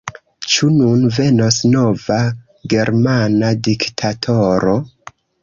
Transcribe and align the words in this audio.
Ĉu 0.51 0.69
nun 0.77 1.03
venos 1.17 1.59
nova 1.73 2.17
germana 2.73 3.53
diktatoro? 3.69 4.77